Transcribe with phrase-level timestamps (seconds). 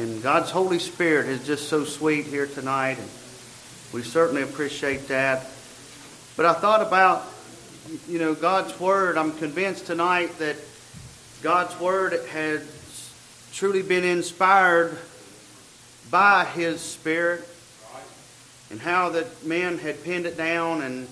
[0.00, 3.08] And God's Holy Spirit is just so sweet here tonight, and
[3.92, 5.44] we certainly appreciate that.
[6.38, 7.26] But I thought about,
[8.08, 9.18] you know, God's Word.
[9.18, 10.56] I'm convinced tonight that
[11.42, 12.62] God's Word had
[13.52, 14.96] truly been inspired
[16.10, 17.46] by His Spirit
[18.70, 21.06] and how that men had pinned it down and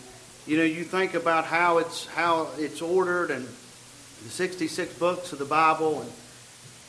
[0.47, 5.39] you know you think about how it's how it's ordered and the 66 books of
[5.39, 6.11] the Bible and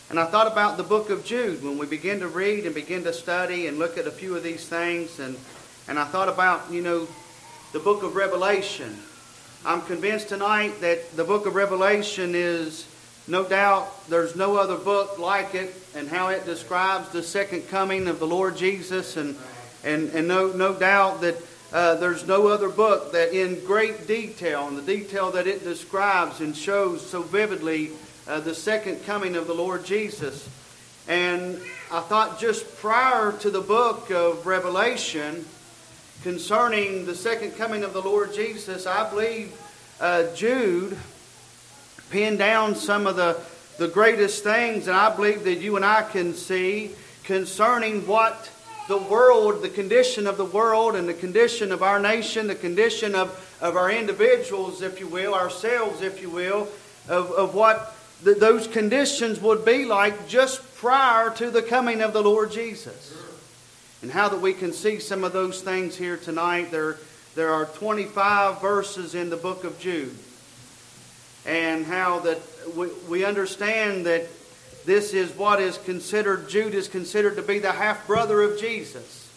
[0.10, 3.04] and I thought about the book of Jude when we begin to read and begin
[3.04, 5.20] to study and look at a few of these things.
[5.20, 5.38] And
[5.88, 7.08] and I thought about you know
[7.74, 8.98] the book of Revelation.
[9.66, 12.88] I'm convinced tonight that the book of Revelation is
[13.28, 18.08] no doubt there's no other book like it and how it describes the second coming
[18.08, 19.16] of the Lord Jesus.
[19.16, 19.36] And
[19.84, 21.36] and, and no, no doubt that
[21.72, 26.40] uh, there's no other book that in great detail and the detail that it describes
[26.40, 27.92] and shows so vividly
[28.28, 30.50] uh, the second coming of the Lord Jesus.
[31.08, 31.62] And
[31.92, 35.46] I thought just prior to the book of Revelation
[36.24, 39.56] concerning the second coming of the Lord Jesus, I believe
[40.00, 40.98] uh, Jude
[42.10, 43.40] pinned down some of the,
[43.78, 46.92] the greatest things, and I believe that you and I can see
[47.24, 48.50] concerning what
[48.90, 53.14] the world, the condition of the world, and the condition of our nation, the condition
[53.14, 56.68] of, of our individuals, if you will, ourselves, if you will,
[57.08, 62.14] of, of what the, those conditions would be like just prior to the coming of
[62.14, 63.16] the Lord Jesus.
[64.02, 66.72] And how that we can see some of those things here tonight.
[66.72, 66.98] There,
[67.36, 70.18] there are 25 verses in the book of Jude.
[71.46, 72.40] And how that
[72.76, 74.28] we, we understand that
[74.86, 79.30] this is what is considered, Jude is considered to be the half brother of Jesus.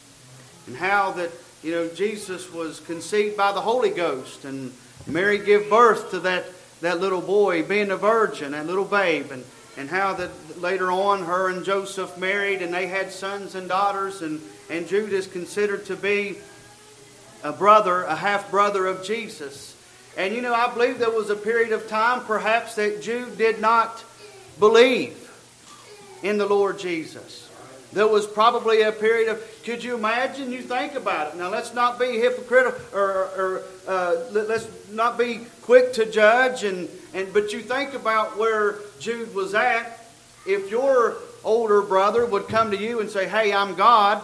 [0.66, 1.30] And how that,
[1.62, 4.72] you know, Jesus was conceived by the Holy Ghost and
[5.06, 6.44] Mary gave birth to that,
[6.80, 9.32] that little boy, being a virgin, that little babe.
[9.32, 9.44] And,
[9.76, 14.22] and how that later on her and Joseph married and they had sons and daughters.
[14.22, 16.36] And, and Jude is considered to be
[17.42, 19.76] a brother, a half brother of Jesus.
[20.16, 23.60] And you know, I believe there was a period of time perhaps that Jude did
[23.60, 24.04] not
[24.58, 25.21] believe
[26.22, 27.48] in the Lord Jesus.
[27.92, 30.50] There was probably a period of, could you imagine?
[30.50, 31.36] You think about it.
[31.36, 36.64] Now, let's not be hypocritical or, or uh, let's not be quick to judge.
[36.64, 40.06] And, and, but you think about where Jude was at.
[40.46, 44.22] If your older brother would come to you and say, Hey, I'm God,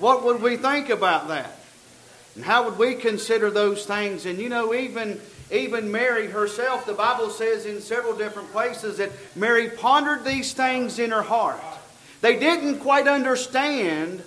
[0.00, 1.58] what would we think about that?
[2.34, 4.26] And how would we consider those things?
[4.26, 5.20] And you know, even
[5.50, 10.98] even Mary herself, the Bible says in several different places that Mary pondered these things
[10.98, 11.60] in her heart.
[12.20, 14.22] They didn't quite understand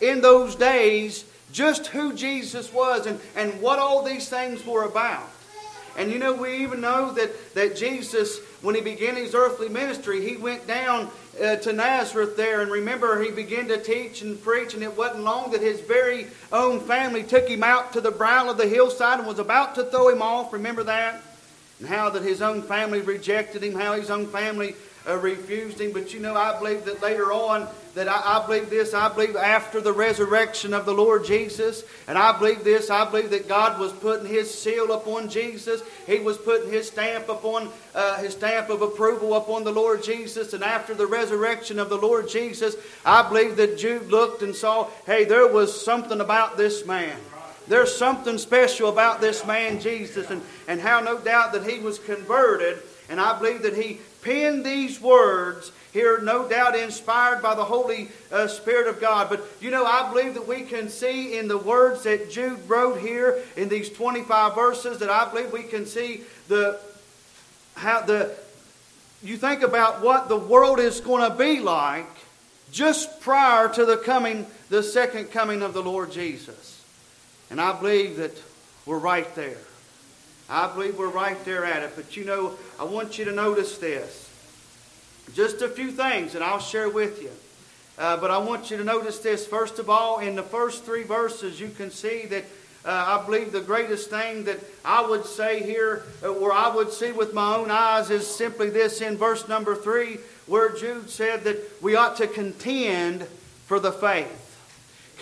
[0.00, 5.28] in those days just who Jesus was and, and what all these things were about.
[5.96, 10.26] And you know, we even know that, that Jesus, when he began his earthly ministry,
[10.26, 11.10] he went down
[11.42, 12.62] uh, to Nazareth there.
[12.62, 16.28] And remember, he began to teach and preach, and it wasn't long that his very
[16.52, 19.84] own family took him out to the brow of the hillside and was about to
[19.84, 20.52] throw him off.
[20.52, 21.22] Remember that?
[21.80, 24.76] And how that his own family rejected him, how his own family
[25.08, 25.92] uh, refused him.
[25.92, 29.36] But you know, I believe that later on, that I, I, believe this, I believe
[29.36, 33.78] after the resurrection of the Lord Jesus, and I believe this, I believe that God
[33.78, 35.82] was putting His seal upon Jesus.
[36.06, 40.54] He was putting His stamp upon uh, His stamp of approval upon the Lord Jesus.
[40.54, 44.88] And after the resurrection of the Lord Jesus, I believe that Jude looked and saw,
[45.06, 47.16] hey, there was something about this man.
[47.68, 51.98] There's something special about this man, Jesus, and, and how no doubt that he was
[51.98, 52.82] converted.
[53.08, 58.08] And I believe that he penned these words here, no doubt inspired by the Holy
[58.30, 59.28] uh, Spirit of God.
[59.28, 63.00] But you know, I believe that we can see in the words that Jude wrote
[63.00, 66.78] here in these 25 verses that I believe we can see the
[67.74, 68.34] how the
[69.22, 72.08] you think about what the world is going to be like
[72.72, 76.82] just prior to the coming, the second coming of the Lord Jesus.
[77.50, 78.32] And I believe that
[78.86, 79.58] we're right there.
[80.52, 81.92] I believe we're right there at it.
[81.96, 84.28] But you know, I want you to notice this.
[85.34, 87.30] Just a few things that I'll share with you.
[87.98, 89.46] Uh, but I want you to notice this.
[89.46, 92.44] First of all, in the first three verses, you can see that
[92.84, 96.92] uh, I believe the greatest thing that I would say here, uh, where I would
[96.92, 101.44] see with my own eyes, is simply this in verse number three, where Jude said
[101.44, 103.22] that we ought to contend
[103.66, 104.41] for the faith.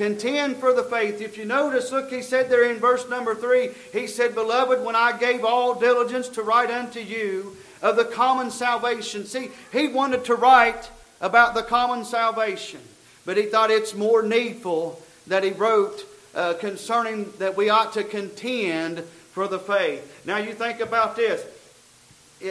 [0.00, 1.20] Contend for the faith.
[1.20, 4.96] If you notice, look, he said there in verse number three, he said, Beloved, when
[4.96, 9.26] I gave all diligence to write unto you of the common salvation.
[9.26, 12.80] See, he wanted to write about the common salvation,
[13.26, 18.02] but he thought it's more needful that he wrote uh, concerning that we ought to
[18.02, 19.00] contend
[19.32, 20.22] for the faith.
[20.24, 21.44] Now, you think about this.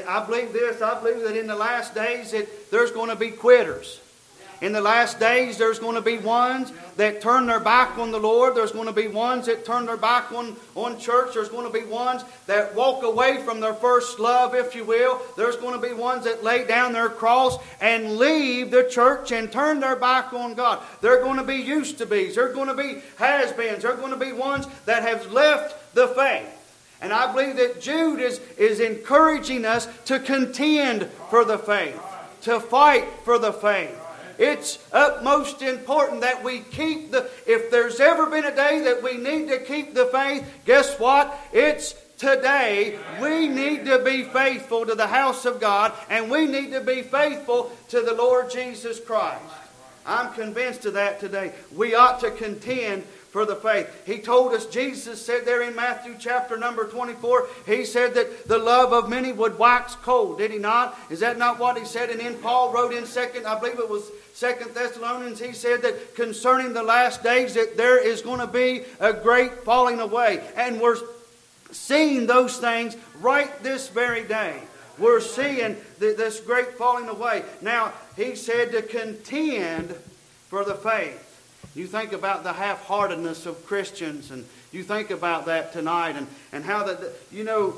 [0.07, 0.84] I believe this.
[0.84, 4.01] I believe that in the last days, it, there's going to be quitters.
[4.62, 8.20] In the last days, there's going to be ones that turn their back on the
[8.20, 8.56] Lord.
[8.56, 11.34] There's going to be ones that turn their back on, on church.
[11.34, 15.22] There's going to be ones that walk away from their first love, if you will.
[15.38, 19.50] There's going to be ones that lay down their cross and leave the church and
[19.50, 20.84] turn their back on God.
[21.00, 22.36] They're going to be used to be's.
[22.36, 23.84] They're going to be has beens.
[23.84, 26.56] They're going to be ones that have left the faith.
[27.02, 32.02] And I believe that Jude is, is encouraging us to contend for the faith,
[32.42, 33.99] to fight for the faith.
[34.39, 39.18] It's utmost important that we keep the, if there's ever been a day that we
[39.18, 41.38] need to keep the faith, guess what?
[41.51, 42.97] It's today.
[43.21, 47.01] We need to be faithful to the house of God and we need to be
[47.01, 49.44] faithful to the Lord Jesus Christ.
[50.06, 51.53] I'm convinced of that today.
[51.75, 54.06] We ought to contend for the faith.
[54.06, 58.57] He told us, Jesus said there in Matthew chapter number 24, he said that the
[58.57, 60.97] love of many would wax cold, did he not?
[61.12, 62.09] Is that not what he said?
[62.09, 64.09] And then Paul wrote in second, I believe it was
[64.39, 68.83] Second Thessalonians, he said that concerning the last days that there is going to be
[69.01, 70.41] a great falling away.
[70.56, 70.95] And we're
[71.71, 74.62] seeing those things right this very day.
[74.97, 77.44] We're seeing this great falling away.
[77.62, 79.94] Now, he said to contend
[80.47, 81.25] for the faith.
[81.75, 86.27] You think about the half heartedness of Christians, and you think about that tonight, and,
[86.53, 87.00] and how that,
[87.30, 87.74] you know,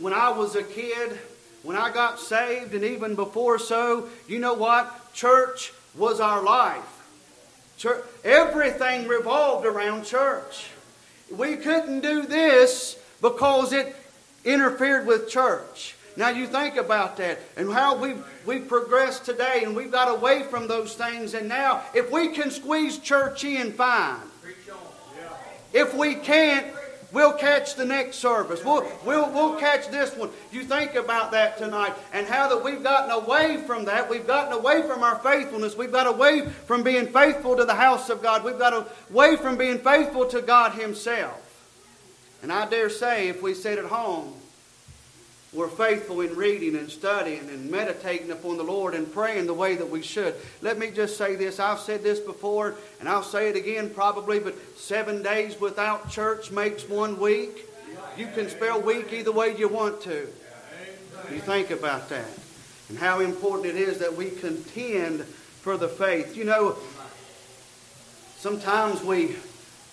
[0.00, 1.18] when I was a kid,
[1.66, 5.12] when I got saved, and even before so, you know what?
[5.12, 6.84] Church was our life.
[7.76, 10.68] Church, everything revolved around church.
[11.28, 13.96] We couldn't do this because it
[14.44, 15.96] interfered with church.
[16.16, 20.44] Now you think about that and how we've, we've progressed today and we've got away
[20.44, 21.34] from those things.
[21.34, 24.20] And now, if we can squeeze church in, fine.
[25.72, 26.66] If we can't,
[27.16, 28.62] we'll catch the next service.
[28.62, 30.28] We'll, we'll, we'll catch this one.
[30.52, 34.10] You think about that tonight and how that we've gotten away from that.
[34.10, 35.74] We've gotten away from our faithfulness.
[35.74, 38.44] We've got away from being faithful to the house of God.
[38.44, 41.42] We've got away from being faithful to God Himself.
[42.42, 44.34] And I dare say, if we sit at home,
[45.56, 49.74] we're faithful in reading and studying and meditating upon the Lord and praying the way
[49.74, 50.34] that we should.
[50.60, 51.58] Let me just say this.
[51.58, 56.50] I've said this before, and I'll say it again probably, but seven days without church
[56.50, 57.70] makes one week.
[58.18, 60.28] You can spell week either way you want to.
[61.32, 62.28] You think about that.
[62.90, 66.36] And how important it is that we contend for the faith.
[66.36, 66.76] You know,
[68.36, 69.36] sometimes we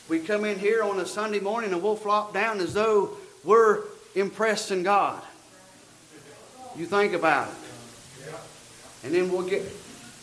[0.10, 3.12] we come in here on a Sunday morning and we'll flop down as though
[3.46, 3.84] we're
[4.14, 5.24] impressing God.
[6.76, 8.34] You think about it.
[9.04, 9.64] And then we'll get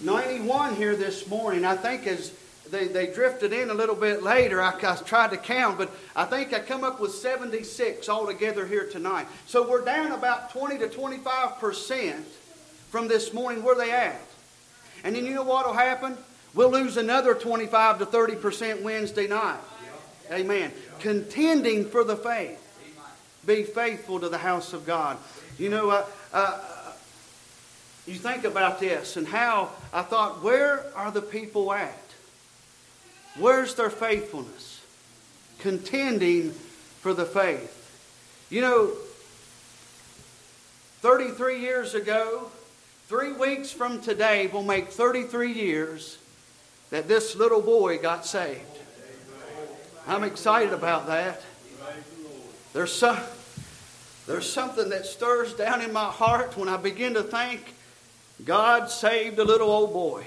[0.00, 1.64] 91 here this morning.
[1.64, 2.32] I think as
[2.70, 6.24] they, they drifted in a little bit later, I, I tried to count, but I
[6.24, 9.26] think I come up with 76 altogether here tonight.
[9.46, 12.14] So we're down about 20 to 25%
[12.88, 14.20] from this morning where they at.
[15.04, 16.16] And then you know what will happen?
[16.54, 19.60] We'll lose another 25 to 30% Wednesday night.
[20.32, 20.72] Amen.
[21.00, 22.56] Contending for the faith.
[23.46, 25.16] Be faithful to the house of God.
[25.58, 26.60] You know, uh,
[28.06, 31.96] you think about this and how I thought, where are the people at?
[33.38, 34.80] Where's their faithfulness?
[35.58, 36.50] Contending
[37.00, 37.76] for the faith.
[38.50, 38.90] You know,
[41.00, 42.50] 33 years ago,
[43.08, 46.18] three weeks from today will make 33 years
[46.90, 48.60] that this little boy got saved.
[50.06, 51.42] I'm excited about that.
[52.72, 53.18] There's some.
[54.30, 57.74] There's something that stirs down in my heart when I begin to think
[58.44, 60.24] God saved a little old boy.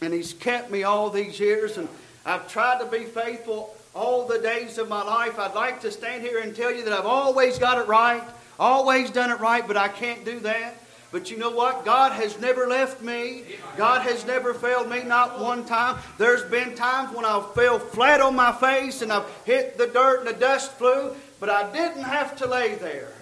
[0.00, 1.90] And He's kept me all these years, and
[2.24, 5.38] I've tried to be faithful all the days of my life.
[5.38, 8.22] I'd like to stand here and tell you that I've always got it right,
[8.58, 10.76] always done it right, but I can't do that.
[11.12, 11.84] But you know what?
[11.84, 13.44] God has never left me.
[13.76, 15.98] God has never failed me, not one time.
[16.18, 20.20] There's been times when I've fell flat on my face and I've hit the dirt
[20.20, 23.12] and the dust flew, but I didn't have to lay there.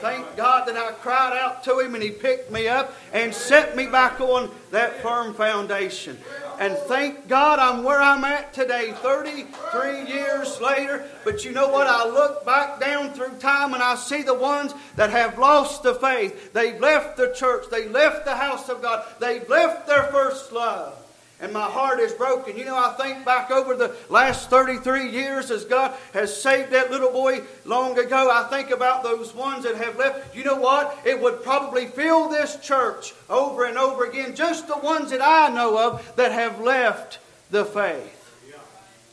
[0.00, 3.76] Thank God that I cried out to Him and He picked me up and set
[3.76, 6.18] me back on that firm foundation.
[6.60, 11.06] And thank God I'm where I'm at today, 33 years later.
[11.24, 11.86] But you know what?
[11.86, 15.94] I look back down through time and I see the ones that have lost the
[15.94, 16.52] faith.
[16.52, 17.66] They've left the church.
[17.70, 19.04] They left the house of God.
[19.18, 21.05] They've left their first love
[21.40, 22.56] and my heart is broken.
[22.56, 26.90] You know, I think back over the last 33 years as God has saved that
[26.90, 28.30] little boy long ago.
[28.30, 30.34] I think about those ones that have left.
[30.34, 30.98] You know what?
[31.04, 34.34] It would probably fill this church over and over again.
[34.34, 37.18] Just the ones that I know of that have left
[37.50, 38.14] the faith.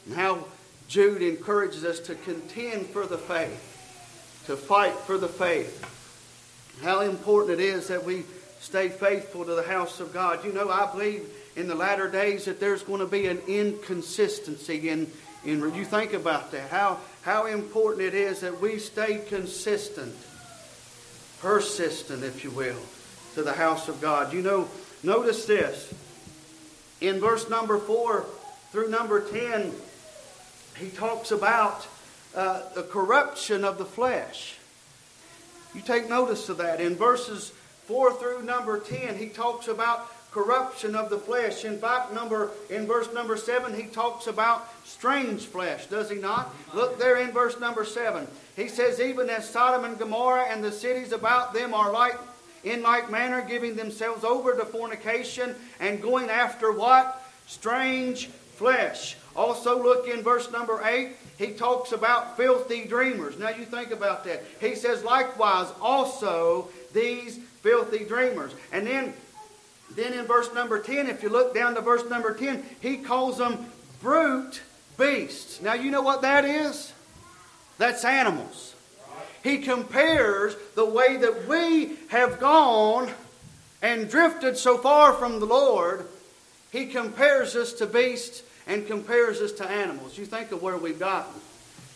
[0.06, 0.46] And how
[0.88, 5.90] Jude encourages us to contend for the faith, to fight for the faith.
[6.82, 8.24] How important it is that we
[8.60, 10.46] stay faithful to the house of God.
[10.46, 14.90] You know, I believe in the latter days that there's going to be an inconsistency
[14.90, 15.10] in,
[15.46, 20.16] in you think about that, how, how important it is that we stay consistent,
[21.40, 22.80] persistent, if you will,
[23.36, 24.34] to the house of God.
[24.34, 24.68] You know,
[25.04, 25.94] notice this.
[27.02, 28.26] In verse number 4
[28.72, 29.72] through number 10,
[30.78, 31.86] he talks about
[32.36, 34.56] uh, the corruption of the flesh.
[35.76, 36.80] You take notice of that.
[36.82, 37.52] In verses
[37.86, 41.64] 4 through number 10, he talks about corruption of the flesh.
[41.64, 46.54] In fact, number in verse number 7, he talks about strange flesh, does he not?
[46.74, 48.28] Look there in verse number 7.
[48.56, 52.18] He says, Even as Sodom and Gomorrah and the cities about them are like
[52.64, 57.24] in like manner, giving themselves over to fornication and going after what?
[57.46, 59.18] Strange flesh.
[59.36, 61.12] Also, look in verse number 8.
[61.38, 63.38] He talks about filthy dreamers.
[63.38, 64.44] Now, you think about that.
[64.62, 68.54] He says, likewise, also these filthy dreamers.
[68.72, 69.14] And then,
[69.96, 73.38] then in verse number 10, if you look down to verse number 10, he calls
[73.38, 73.66] them
[74.02, 74.62] brute
[74.98, 75.62] beasts.
[75.62, 76.94] Now, you know what that is?
[77.78, 78.76] That's animals.
[79.44, 83.12] He compares the way that we have gone
[83.82, 86.08] and drifted so far from the Lord,
[86.72, 90.18] he compares us to beasts and compares us to animals.
[90.18, 91.34] You think of where we've gotten.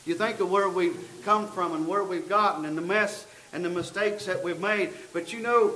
[0.06, 3.64] You think of where we've come from and where we've gotten and the mess and
[3.64, 4.90] the mistakes that we've made.
[5.14, 5.74] But you know,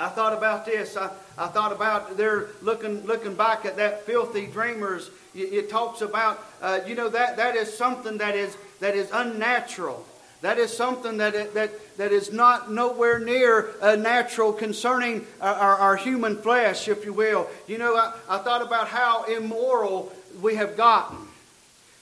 [0.00, 0.96] I thought about this.
[0.96, 5.10] I, I thought about they're looking looking back at that filthy dreamers.
[5.34, 9.10] It, it talks about uh, you know that that is something that is that is
[9.12, 10.06] unnatural.
[10.42, 15.76] That is something that, that, that is not nowhere near uh, natural concerning our, our,
[15.76, 17.46] our, human flesh, if you will.
[17.66, 21.18] You know, I, I thought about how immoral we have gotten.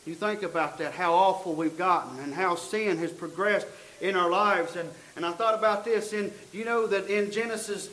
[0.07, 3.67] You think about that, how awful we've gotten, and how sin has progressed
[4.01, 4.77] in our lives.
[4.77, 7.89] And, and I thought about this, and you know that in Genesis,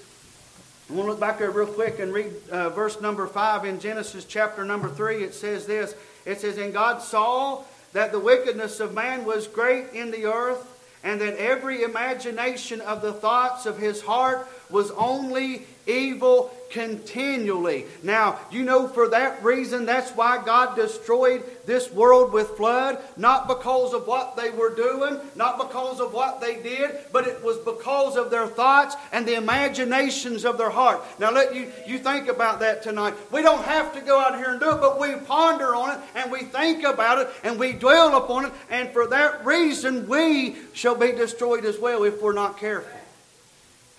[0.90, 3.80] I want to look back there real quick and read uh, verse number 5 in
[3.80, 5.24] Genesis chapter number 3.
[5.24, 5.96] It says this
[6.26, 10.72] It says, And God saw that the wickedness of man was great in the earth,
[11.04, 17.86] and that every imagination of the thoughts of his heart was only evil continually.
[18.04, 23.00] Now, you know, for that reason, that's why God destroyed this world with flood.
[23.16, 27.42] Not because of what they were doing, not because of what they did, but it
[27.44, 31.02] was because of their thoughts and the imaginations of their heart.
[31.20, 33.14] Now, let you, you think about that tonight.
[33.32, 36.00] We don't have to go out here and do it, but we ponder on it
[36.16, 40.58] and we think about it and we dwell upon it, and for that reason, we
[40.74, 43.00] shall be destroyed as well if we're not careful.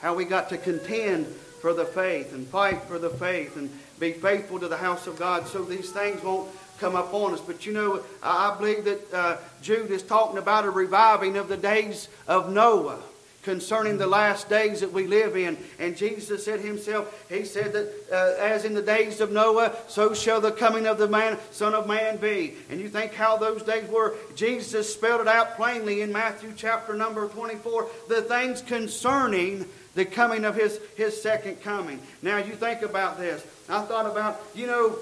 [0.01, 1.27] How we got to contend
[1.61, 5.19] for the faith and fight for the faith and be faithful to the house of
[5.19, 7.41] God so these things won't come up on us.
[7.41, 11.57] But you know, I believe that uh, Jude is talking about a reviving of the
[11.57, 13.01] days of Noah
[13.47, 15.57] concerning the last days that we live in.
[15.79, 20.13] And Jesus said himself, He said that uh, as in the days of Noah, so
[20.15, 22.55] shall the coming of the man, Son of Man be.
[22.69, 24.17] And you think how those days were?
[24.35, 29.65] Jesus spelled it out plainly in Matthew chapter number 24, the things concerning
[29.97, 31.99] the coming of his, his second coming.
[32.23, 33.45] Now, you think about this.
[33.69, 34.97] I thought about, you know,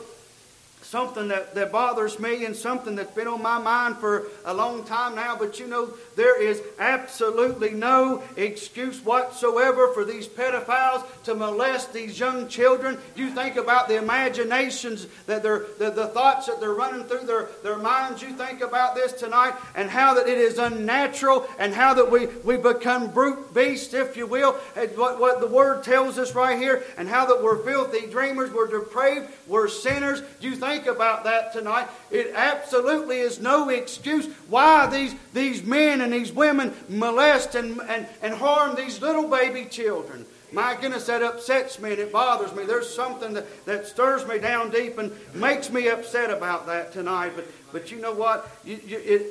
[0.85, 4.85] something that, that bothers me and something that's been on my mind for a long
[4.85, 5.37] time now.
[5.37, 12.19] But you know, there is absolutely no excuse whatsoever for these pedophiles to molest these
[12.19, 12.99] young children.
[13.17, 17.49] You think about the imaginations that they're, the, the thoughts that they're running through their,
[17.63, 18.23] their minds.
[18.23, 22.27] You think about this tonight and how that it is unnatural and how that we,
[22.45, 24.57] we become brute beasts, if you will.
[24.77, 28.51] And what, what the word tells us right here and how that we're filthy dreamers,
[28.51, 30.23] we're depraved, we're sinners.
[30.41, 31.89] You think think about that tonight.
[32.11, 38.07] It absolutely is no excuse why these, these men and these women molest and, and,
[38.23, 40.27] and harm these little baby children.
[40.53, 42.65] My goodness, that upsets me and it bothers me.
[42.65, 47.33] There's something that, that stirs me down deep and makes me upset about that tonight.
[47.35, 48.49] But, but you know what?
[48.65, 49.27] You, you, it,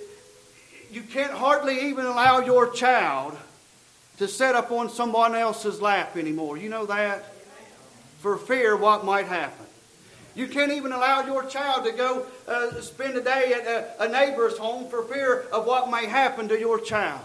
[0.92, 3.38] you can't hardly even allow your child
[4.18, 6.58] to set up on someone else's lap anymore.
[6.58, 7.34] You know that?
[8.20, 9.66] For fear what might happen.
[10.36, 14.10] You can't even allow your child to go uh, spend a day at a, a,
[14.10, 17.22] neighbor's home for fear of what may happen to your child.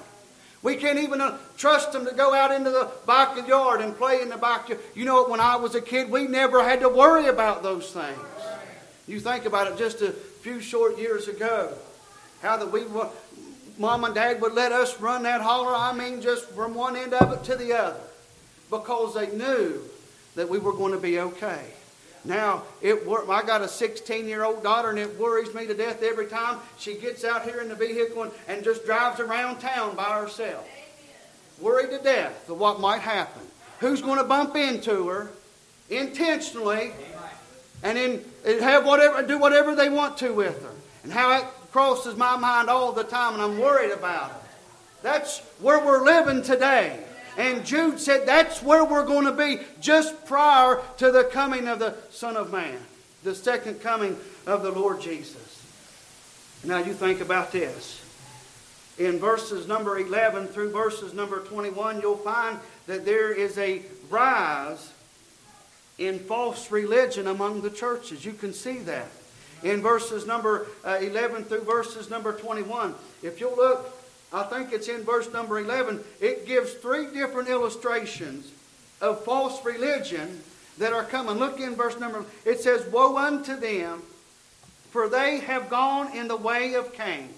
[0.63, 4.29] We can't even uh, trust them to go out into the backyard and play in
[4.29, 4.83] the backyard.
[4.95, 8.19] You know, when I was a kid, we never had to worry about those things.
[9.07, 11.73] You think about it just a few short years ago,
[12.43, 12.83] how that we,
[13.79, 15.75] mom and dad would let us run that holler.
[15.75, 18.01] I mean, just from one end of it to the other,
[18.69, 19.81] because they knew
[20.35, 21.73] that we were going to be okay.
[22.29, 26.03] Now, it I got a 16 year old daughter, and it worries me to death
[26.03, 29.97] every time she gets out here in the vehicle and, and just drives around town
[29.97, 30.69] by herself.
[31.59, 33.43] Worried to death of what might happen.
[33.81, 35.31] who's going to bump into her
[35.89, 36.93] intentionally
[37.83, 38.25] and then
[38.61, 40.75] have whatever, do whatever they want to with her.
[41.05, 44.37] And how it crosses my mind all the time, and I'm worried about it.
[45.03, 47.03] That's where we're living today.
[47.39, 51.79] And Jude said that's where we're going to be just prior to the coming of
[51.79, 52.77] the Son of Man,
[53.23, 55.65] the second coming of the Lord Jesus.
[56.65, 58.05] Now you think about this.
[58.99, 64.93] In verses number 11 through verses number 21, you'll find that there is a rise
[65.99, 68.25] in false religion among the churches.
[68.25, 69.07] You can see that.
[69.63, 72.97] In verses number uh, 11 through verses number 21.
[73.23, 73.95] If you look
[74.33, 78.51] I think it's in verse number 11, it gives three different illustrations
[79.01, 80.41] of false religion
[80.79, 81.37] that are coming.
[81.37, 84.03] Look in verse number, it says, Woe unto them,
[84.91, 87.31] for they have gone in the way of Cain,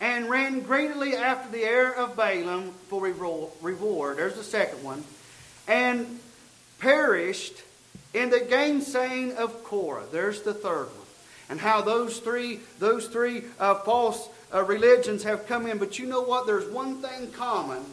[0.00, 4.16] and ran greedily after the heir of Balaam for reward.
[4.16, 5.04] There's the second one.
[5.66, 6.20] And
[6.78, 7.62] perished
[8.12, 10.04] in the gainsaying of Korah.
[10.10, 11.06] There's the third one.
[11.48, 15.78] And how those three, those three uh, false uh, religions have come in.
[15.78, 16.46] But you know what?
[16.46, 17.84] There's one thing common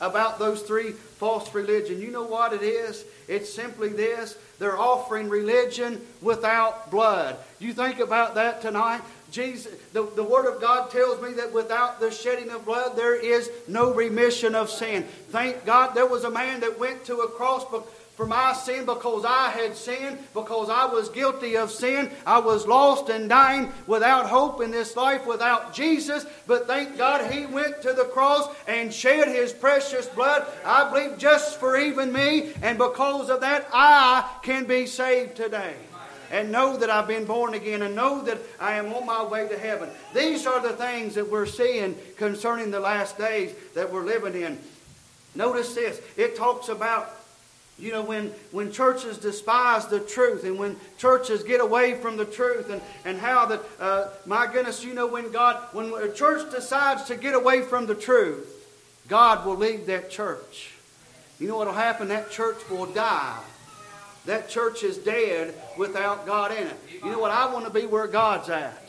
[0.00, 2.02] about those three false religions.
[2.02, 3.04] You know what it is?
[3.28, 7.36] It's simply this they're offering religion without blood.
[7.58, 9.02] You think about that tonight?
[9.30, 13.14] Jesus, the, the Word of God tells me that without the shedding of blood, there
[13.14, 15.02] is no remission of sin.
[15.30, 17.64] Thank God there was a man that went to a cross
[18.16, 22.10] for my sin because I had sinned, because I was guilty of sin.
[22.26, 26.24] I was lost and dying without hope in this life, without Jesus.
[26.46, 31.18] But thank God He went to the cross and shed His precious blood, I believe,
[31.18, 32.52] just for even me.
[32.62, 35.74] And because of that, I can be saved today.
[36.30, 39.46] And know that I've been born again and know that I am on my way
[39.46, 39.90] to heaven.
[40.12, 44.58] These are the things that we're seeing concerning the last days that we're living in.
[45.36, 47.15] Notice this it talks about
[47.78, 52.24] you know, when, when churches despise the truth and when churches get away from the
[52.24, 56.50] truth and, and how that, uh, my goodness, you know, when God, when a church
[56.50, 58.52] decides to get away from the truth,
[59.08, 60.72] God will leave that church.
[61.38, 62.08] You know what will happen?
[62.08, 63.38] That church will die.
[64.24, 66.76] That church is dead without God in it.
[67.04, 67.30] You know what?
[67.30, 68.85] I want to be where God's at.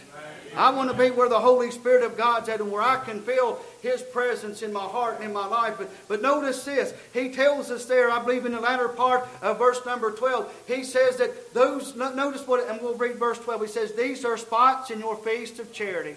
[0.58, 3.22] I want to be where the Holy Spirit of God's at and where I can
[3.22, 5.76] feel His presence in my heart and in my life.
[5.78, 6.93] But, but notice this.
[7.13, 10.84] He tells us there, I believe in the latter part of verse number 12, he
[10.84, 13.62] says that those, notice what, and we'll read verse 12.
[13.62, 16.15] He says, These are spots in your feast of charity.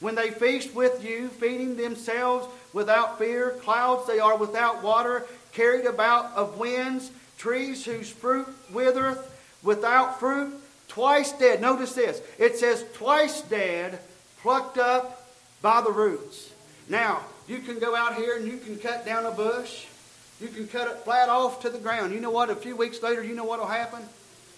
[0.00, 5.86] When they feast with you, feeding themselves without fear, clouds they are without water, carried
[5.86, 10.54] about of winds, trees whose fruit withereth without fruit
[10.88, 11.60] Twice dead.
[11.60, 12.20] Notice this.
[12.38, 13.98] It says twice dead,
[14.40, 15.28] plucked up
[15.62, 16.50] by the roots.
[16.88, 19.86] Now, you can go out here and you can cut down a bush.
[20.40, 22.12] You can cut it flat off to the ground.
[22.12, 22.50] You know what?
[22.50, 24.02] A few weeks later, you know what will happen?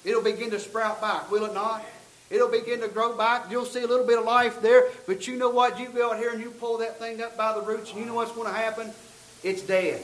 [0.04, 1.84] It'll begin to sprout back, will it not?
[2.30, 3.50] It'll begin to grow back.
[3.50, 4.84] You'll see a little bit of life there.
[5.06, 5.80] But you know what?
[5.80, 8.06] You go out here and you pull that thing up by the roots, and you
[8.06, 8.92] know what's going to happen?
[9.42, 10.02] It's dead.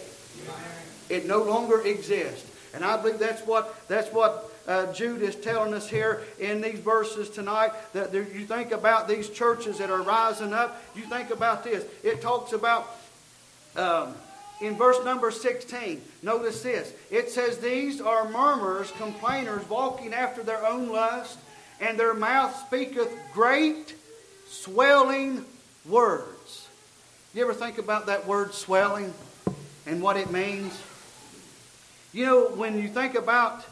[1.08, 2.50] It no longer exists.
[2.74, 6.78] And I believe that's what that's what uh, Jude is telling us here in these
[6.80, 10.82] verses tonight that there, you think about these churches that are rising up.
[10.94, 11.84] You think about this.
[12.02, 12.88] It talks about
[13.76, 14.14] um,
[14.60, 16.02] in verse number 16.
[16.22, 16.92] Notice this.
[17.10, 21.38] It says, These are murmurers, complainers, walking after their own lust,
[21.80, 23.94] and their mouth speaketh great
[24.48, 25.44] swelling
[25.84, 26.68] words.
[27.34, 29.12] You ever think about that word swelling
[29.86, 30.80] and what it means?
[32.12, 33.64] You know, when you think about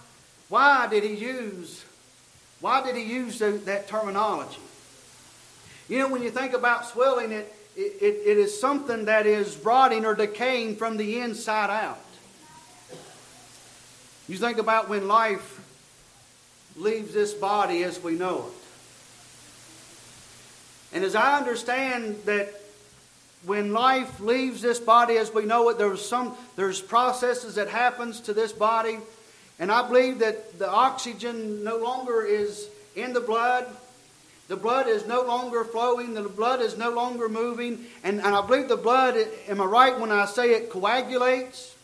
[0.54, 1.84] why did he use,
[2.60, 4.60] why did he use that terminology?
[5.88, 10.06] You know, when you think about swelling, it, it, it is something that is rotting
[10.06, 11.98] or decaying from the inside out.
[14.28, 15.60] You think about when life
[16.76, 18.54] leaves this body as we know it.
[20.94, 22.54] And as I understand that
[23.44, 28.20] when life leaves this body as we know it, there's some there's processes that happens
[28.20, 28.98] to this body
[29.58, 33.66] and I believe that the oxygen no longer is in the blood.
[34.48, 36.14] The blood is no longer flowing.
[36.14, 37.86] The blood is no longer moving.
[38.02, 39.16] And, and I believe the blood,
[39.48, 41.74] am I right when I say it coagulates?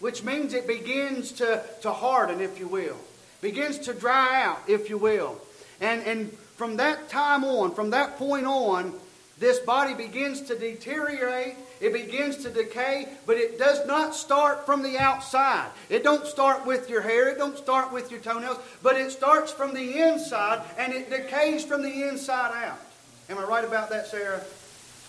[0.00, 2.96] Which means it begins to, to harden, if you will.
[3.40, 5.40] Begins to dry out, if you will.
[5.80, 8.92] And, and from that time on, from that point on,
[9.38, 14.82] this body begins to deteriorate it begins to decay but it does not start from
[14.82, 18.96] the outside it don't start with your hair it don't start with your toenails but
[18.96, 22.78] it starts from the inside and it decays from the inside out
[23.28, 24.42] am i right about that sarah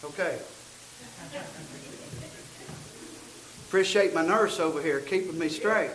[0.04, 0.38] okay
[3.74, 5.90] Appreciate my nurse over here keeping me straight.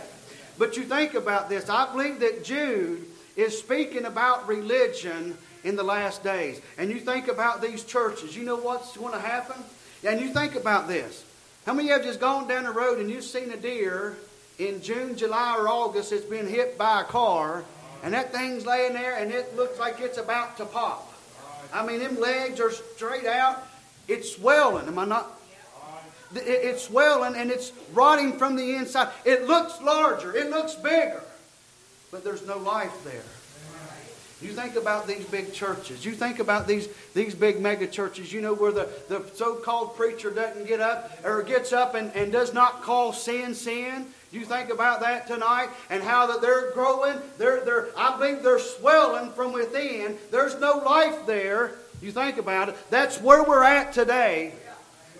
[0.59, 1.71] But you think about this.
[1.71, 6.61] I believe that Jude is speaking about religion in the last days.
[6.77, 8.37] And you think about these churches.
[8.37, 9.63] You know what's going to happen?
[10.05, 11.25] And you think about this.
[11.67, 14.17] How many of you have just gone down the road and you've seen a deer
[14.59, 17.65] in June, July, or August that's been hit by a car,
[18.03, 21.13] and that thing's laying there and it looks like it's about to pop?
[21.73, 23.67] I mean, them legs are straight out.
[24.07, 24.87] It's swelling.
[24.87, 25.39] Am I not?
[26.35, 29.11] It's swelling and it's rotting from the inside.
[29.25, 30.35] It looks larger.
[30.35, 31.23] It looks bigger.
[32.11, 33.23] But there's no life there.
[34.41, 36.05] You think about these big churches.
[36.05, 39.97] You think about these, these big mega churches, you know, where the, the so called
[39.97, 44.07] preacher doesn't get up or gets up and, and does not call sin sin.
[44.31, 47.19] You think about that tonight and how that they're growing.
[47.39, 50.17] They're, they're, I believe they're swelling from within.
[50.31, 51.73] There's no life there.
[52.01, 52.77] You think about it.
[52.91, 54.53] That's where we're at today.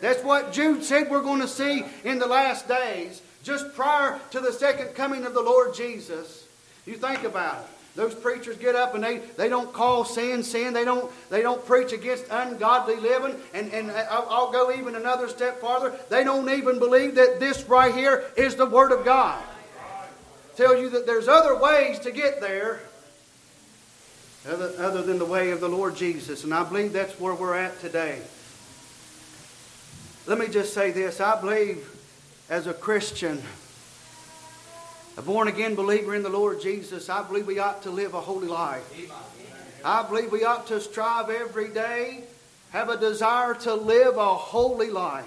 [0.01, 4.39] That's what Jude said we're going to see in the last days, just prior to
[4.39, 6.47] the second coming of the Lord Jesus.
[6.87, 7.78] You think about it.
[7.99, 10.73] Those preachers get up and they, they don't call sin sin.
[10.73, 13.35] They don't, they don't preach against ungodly living.
[13.53, 15.93] And, and I'll, go even another step farther.
[16.09, 19.43] They don't even believe that this right here is the Word of God.
[20.55, 22.83] Tell you that there's other ways to get there
[24.49, 26.45] other, other than the way of the Lord Jesus.
[26.45, 28.23] And I believe that's where we're at today.
[30.29, 31.21] Let me just say this.
[31.21, 31.85] I believe
[32.49, 33.43] as a Christian,
[35.19, 38.21] a born again believer in the Lord Jesus, I believe we ought to live a
[38.21, 38.85] holy life.
[39.85, 42.23] I believe we ought to strive every day,
[42.71, 45.25] have a desire to live a holy life.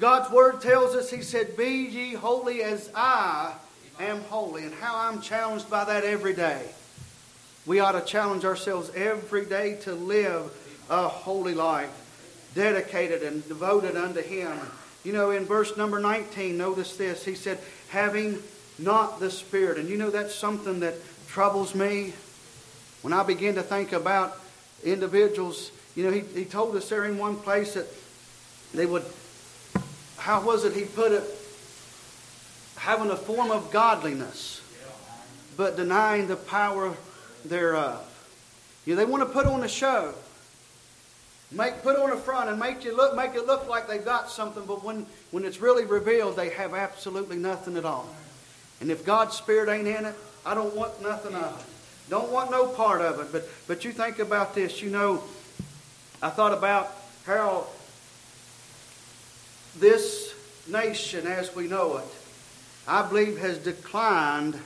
[0.00, 3.52] God's Word tells us, He said, Be ye holy as I
[4.00, 4.64] am holy.
[4.64, 6.66] And how I'm challenged by that every day.
[7.66, 10.52] We ought to challenge ourselves every day to live
[10.90, 14.58] a holy life, dedicated and devoted unto Him.
[15.04, 17.24] You know, in verse number 19, notice this.
[17.24, 17.58] He said,
[17.94, 18.42] having
[18.76, 19.78] not the Spirit.
[19.78, 20.94] And you know, that's something that
[21.28, 22.12] troubles me.
[23.02, 24.36] When I begin to think about
[24.82, 27.86] individuals, you know, he, he told us there in one place that
[28.74, 29.04] they would,
[30.18, 31.22] how was it he put it?
[32.76, 34.60] Having a form of godliness,
[35.56, 36.96] but denying the power
[37.44, 38.10] thereof.
[38.84, 40.14] You know, they want to put on a show.
[41.52, 44.30] Make put on a front and make you look make it look like they've got
[44.30, 48.08] something, but when, when it's really revealed, they have absolutely nothing at all.
[48.80, 52.10] And if God's Spirit ain't in it, I don't want nothing of it.
[52.10, 53.32] Don't want no part of it.
[53.32, 55.22] But but you think about this, you know,
[56.20, 56.90] I thought about
[57.24, 57.66] how
[59.78, 60.34] this
[60.68, 62.04] nation as we know it,
[62.86, 64.58] I believe has declined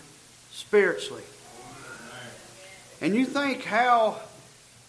[0.52, 1.22] spiritually.
[3.00, 4.20] And you think how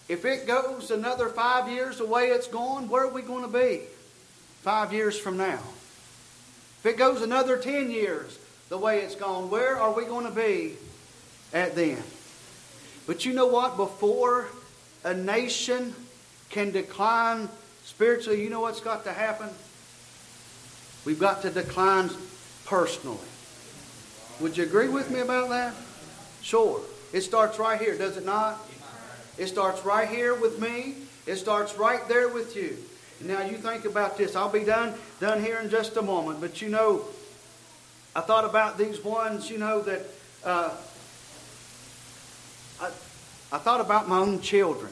[0.09, 3.59] if it goes another five years the way it's going, where are we going to
[3.59, 3.81] be
[4.63, 5.59] five years from now?
[6.79, 10.31] If it goes another 10 years the way it's gone, where are we going to
[10.31, 10.75] be
[11.53, 12.01] at then?
[13.05, 13.77] But you know what?
[13.77, 14.47] Before
[15.03, 15.93] a nation
[16.49, 17.47] can decline
[17.83, 19.49] spiritually, you know what's got to happen?
[21.05, 22.09] We've got to decline
[22.65, 23.17] personally.
[24.39, 25.75] Would you agree with me about that?
[26.41, 26.81] Sure.
[27.13, 28.59] It starts right here, does it not?
[29.39, 30.95] It starts right here with me.
[31.25, 32.77] It starts right there with you.
[33.21, 34.35] Now you think about this.
[34.35, 36.41] I'll be done done here in just a moment.
[36.41, 37.05] But you know,
[38.13, 39.49] I thought about these ones.
[39.49, 40.01] You know that
[40.43, 40.75] uh,
[42.81, 42.87] I
[43.51, 44.91] I thought about my own children,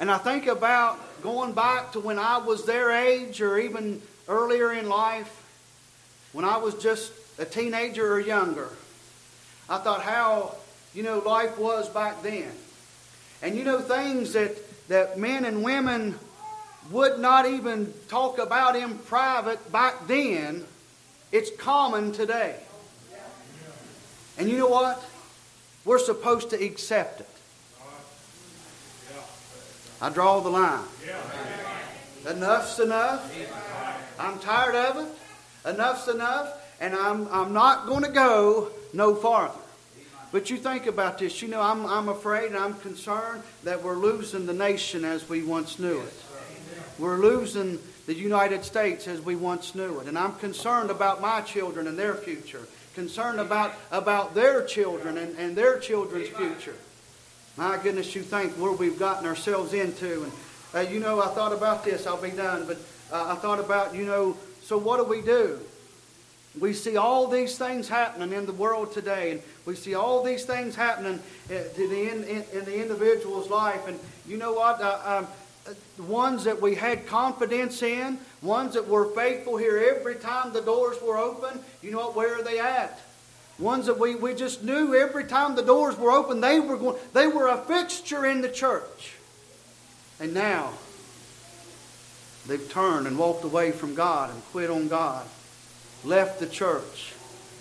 [0.00, 4.72] and I think about going back to when I was their age, or even earlier
[4.72, 5.30] in life,
[6.32, 8.68] when I was just a teenager or younger.
[9.68, 10.56] I thought how
[10.94, 12.50] you know, life was back then.
[13.42, 14.56] And you know, things that,
[14.88, 16.18] that men and women
[16.90, 20.64] would not even talk about in private back then,
[21.32, 22.56] it's common today.
[24.38, 25.04] And you know what?
[25.84, 27.28] We're supposed to accept it.
[30.00, 30.84] I draw the line.
[32.28, 33.32] Enough's enough.
[34.18, 35.68] I'm tired of it.
[35.68, 36.60] Enough's enough.
[36.80, 39.63] And I'm, I'm not going to go no farther.
[40.34, 41.40] But you think about this.
[41.42, 45.44] You know, I'm, I'm afraid and I'm concerned that we're losing the nation as we
[45.44, 46.24] once knew it.
[46.98, 50.08] We're losing the United States as we once knew it.
[50.08, 52.66] And I'm concerned about my children and their future.
[52.96, 56.74] Concerned about, about their children and, and their children's future.
[57.56, 60.24] My goodness, you think where we've gotten ourselves into.
[60.24, 60.32] And,
[60.74, 62.08] uh, you know, I thought about this.
[62.08, 62.66] I'll be done.
[62.66, 62.78] But
[63.12, 65.60] uh, I thought about, you know, so what do we do?
[66.60, 70.44] We see all these things happening in the world today, and we see all these
[70.44, 73.88] things happening uh, to the in, in, in the individual's life.
[73.88, 74.80] And you know what?
[74.80, 75.26] Uh, um,
[76.06, 80.96] ones that we had confidence in, ones that were faithful here every time the doors
[81.02, 81.58] were open.
[81.82, 82.16] You know what?
[82.16, 83.00] Where are they at?
[83.58, 86.98] Ones that we, we just knew every time the doors were open, they were going,
[87.12, 89.14] they were a fixture in the church.
[90.18, 90.72] And now
[92.46, 95.26] they've turned and walked away from God and quit on God,
[96.04, 97.12] left the church,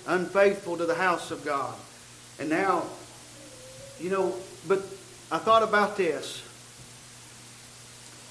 [0.08, 1.76] unfaithful to the house of God.
[2.40, 2.84] And now,
[4.00, 4.36] you know,
[4.68, 4.80] but
[5.32, 6.42] I thought about this.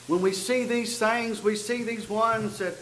[0.07, 2.75] When we see these things, we see these ones that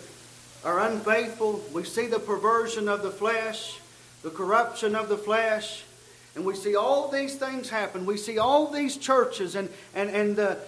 [0.65, 3.79] are unfaithful, we see the perversion of the flesh,
[4.23, 5.85] the corruption of the flesh,
[6.35, 8.07] and we see all these things happen.
[8.07, 10.59] We see all these churches and, and, and the,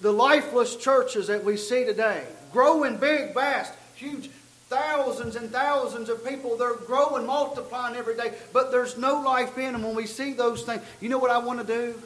[0.00, 4.30] the lifeless churches that we see today growing big, vast, huge,
[4.68, 6.56] thousands and thousands of people.
[6.56, 9.82] They're growing, multiplying every day, but there's no life in them.
[9.82, 12.00] When we see those things, you know what I want to do?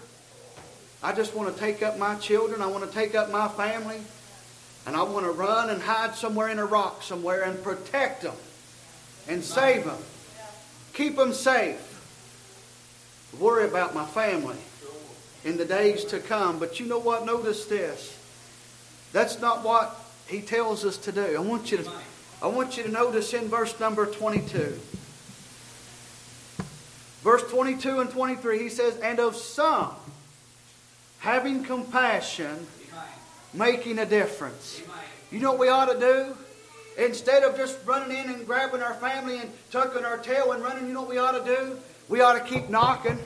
[1.03, 2.61] I just want to take up my children.
[2.61, 4.01] I want to take up my family.
[4.87, 8.35] And I want to run and hide somewhere in a rock somewhere and protect them
[9.29, 9.99] and save them.
[10.95, 11.87] Keep them safe.
[13.39, 14.57] Worry about my family
[15.45, 16.59] in the days to come.
[16.59, 17.25] But you know what?
[17.25, 18.17] Notice this.
[19.13, 19.95] That's not what
[20.27, 21.37] he tells us to do.
[21.37, 21.91] I want you to,
[22.43, 24.79] I want you to notice in verse number 22.
[27.23, 29.95] Verse 22 and 23, he says, And of some,
[31.19, 32.67] having compassion,
[33.53, 34.81] making a difference.
[35.31, 36.37] You know what we ought to do?
[36.97, 40.87] Instead of just running in and grabbing our family and tucking our tail and running,
[40.87, 41.79] you know what we ought to do?
[42.09, 43.19] We ought to keep knocking.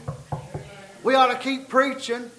[1.04, 2.30] We ought to keep preaching.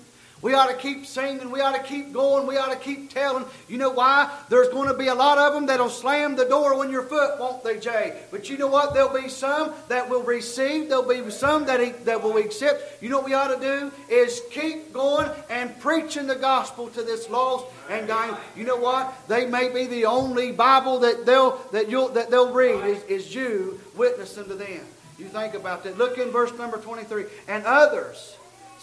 [0.41, 1.49] We ought to keep singing.
[1.49, 2.45] We ought to keep going.
[2.45, 3.45] We ought to keep telling.
[3.67, 4.31] You know why?
[4.49, 7.39] There's going to be a lot of them that'll slam the door on your foot,
[7.39, 8.21] won't they, Jay?
[8.31, 8.93] But you know what?
[8.93, 10.89] There'll be some that will receive.
[10.89, 13.01] There'll be some that, that will accept.
[13.01, 13.91] You know what we ought to do?
[14.13, 18.35] Is keep going and preaching the gospel to this lost and dying.
[18.55, 19.27] You know what?
[19.27, 23.33] They may be the only Bible that they'll, that you'll, that they'll read is, is
[23.33, 24.81] you witnessing to them.
[25.17, 25.97] You think about that.
[25.97, 27.25] Look in verse number 23.
[27.47, 28.35] And others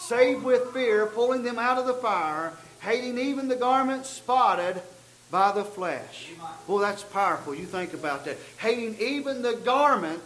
[0.02, 4.82] saved with fear, pulling them out of the fire, hating even the garment spotted
[5.30, 6.30] by the flesh.
[6.66, 7.54] Well, that's powerful.
[7.54, 8.36] You think about that.
[8.58, 10.22] Hating even the garment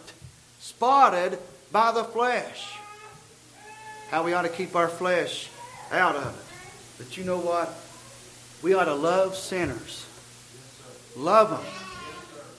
[0.59, 1.39] spotted
[1.71, 2.67] by the flesh.
[4.09, 5.49] How we ought to keep our flesh
[5.91, 7.03] out of it.
[7.03, 7.73] But you know what?
[8.61, 10.05] We ought to love sinners.
[11.15, 11.73] Love them.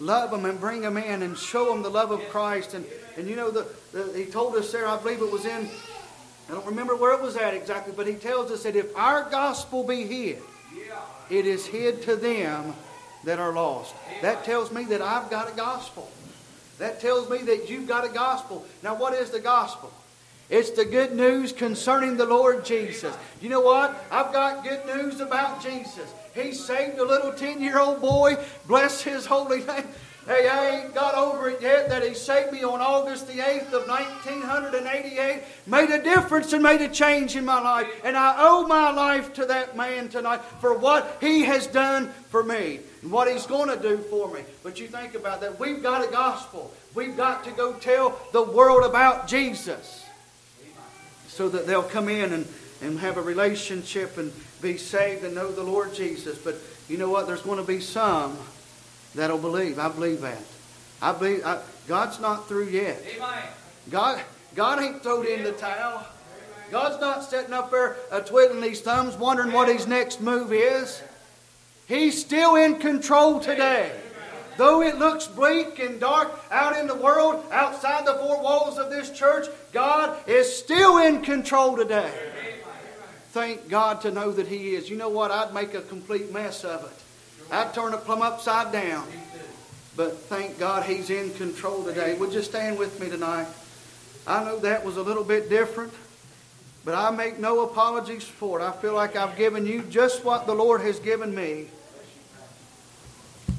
[0.00, 2.74] Love them and bring them in and show them the love of Christ.
[2.74, 5.68] And, and you know, the, the, he told us there, I believe it was in
[6.48, 9.28] I don't remember where it was at exactly, but he tells us that if our
[9.28, 10.38] gospel be hid,
[11.28, 12.74] it is hid to them
[13.24, 13.94] that are lost.
[14.22, 16.10] That tells me that I've got a gospel.
[16.78, 18.64] That tells me that you've got a gospel.
[18.82, 19.92] Now, what is the gospel?
[20.48, 23.14] It's the good news concerning the Lord Jesus.
[23.42, 24.06] You know what?
[24.10, 26.10] I've got good news about Jesus.
[26.34, 28.36] He saved a little 10 year old boy.
[28.66, 29.84] Bless his holy name.
[30.28, 33.72] Hey, I ain't got over it yet that he saved me on August the 8th
[33.72, 35.42] of 1988.
[35.66, 37.88] Made a difference and made a change in my life.
[38.04, 42.44] And I owe my life to that man tonight for what he has done for
[42.44, 44.42] me and what he's going to do for me.
[44.62, 45.58] But you think about that.
[45.58, 46.74] We've got a gospel.
[46.94, 50.04] We've got to go tell the world about Jesus
[51.26, 52.46] so that they'll come in and,
[52.82, 56.36] and have a relationship and be saved and know the Lord Jesus.
[56.36, 57.26] But you know what?
[57.26, 58.36] There's going to be some
[59.14, 59.78] that'll believe.
[59.78, 60.42] I believe that.
[61.00, 63.02] I believe I, God's not through yet.
[63.90, 64.20] God,
[64.54, 66.06] God ain't thrown in the towel.
[66.70, 71.02] God's not sitting up there uh, twiddling his thumbs, wondering what his next move is.
[71.86, 73.92] He's still in control today.
[74.58, 78.90] Though it looks bleak and dark out in the world, outside the four walls of
[78.90, 82.12] this church, God is still in control today.
[83.30, 84.90] Thank God to know that He is.
[84.90, 85.30] You know what?
[85.30, 87.07] I'd make a complete mess of it.
[87.50, 89.06] I'd turn it plumb upside down.
[89.96, 92.14] But thank God He's in control today.
[92.14, 93.48] Would you stand with me tonight?
[94.26, 95.92] I know that was a little bit different,
[96.84, 98.62] but I make no apologies for it.
[98.62, 101.68] I feel like I've given you just what the Lord has given me.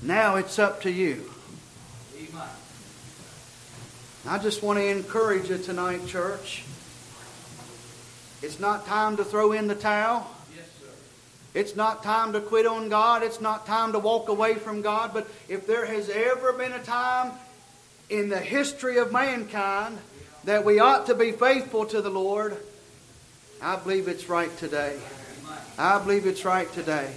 [0.01, 1.29] Now it's up to you.
[4.27, 6.63] I just want to encourage you tonight, church.
[8.41, 10.29] It's not time to throw in the towel.
[11.53, 13.23] It's not time to quit on God.
[13.23, 15.11] It's not time to walk away from God.
[15.13, 17.31] But if there has ever been a time
[18.09, 19.97] in the history of mankind
[20.43, 22.57] that we ought to be faithful to the Lord,
[23.61, 24.99] I believe it's right today.
[25.77, 27.13] I believe it's right today.